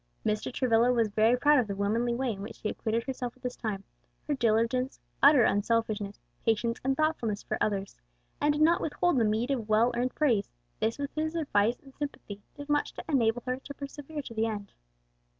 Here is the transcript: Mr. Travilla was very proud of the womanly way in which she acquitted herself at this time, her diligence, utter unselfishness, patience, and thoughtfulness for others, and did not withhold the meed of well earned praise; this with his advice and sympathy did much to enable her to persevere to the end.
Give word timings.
Mr. 0.25 0.51
Travilla 0.51 0.91
was 0.91 1.09
very 1.09 1.37
proud 1.37 1.59
of 1.59 1.67
the 1.67 1.75
womanly 1.75 2.15
way 2.15 2.31
in 2.31 2.41
which 2.41 2.55
she 2.55 2.69
acquitted 2.69 3.03
herself 3.03 3.37
at 3.37 3.43
this 3.43 3.55
time, 3.55 3.83
her 4.27 4.33
diligence, 4.33 4.99
utter 5.21 5.43
unselfishness, 5.43 6.19
patience, 6.43 6.79
and 6.83 6.97
thoughtfulness 6.97 7.43
for 7.43 7.55
others, 7.61 7.95
and 8.41 8.51
did 8.53 8.63
not 8.63 8.81
withhold 8.81 9.19
the 9.19 9.23
meed 9.23 9.51
of 9.51 9.69
well 9.69 9.91
earned 9.95 10.15
praise; 10.15 10.49
this 10.79 10.97
with 10.97 11.13
his 11.13 11.35
advice 11.35 11.77
and 11.83 11.93
sympathy 11.93 12.41
did 12.57 12.67
much 12.67 12.93
to 12.95 13.03
enable 13.07 13.43
her 13.45 13.57
to 13.57 13.75
persevere 13.75 14.23
to 14.23 14.33
the 14.33 14.47
end. 14.47 14.73